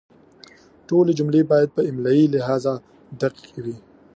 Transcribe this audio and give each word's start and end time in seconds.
ټولې 0.87 1.11
جملې 1.19 1.41
باید 1.51 1.69
په 1.75 1.81
املایي 1.89 2.25
لحاظ 2.33 2.63
دقیقې 3.21 3.59
وي. 3.65 3.75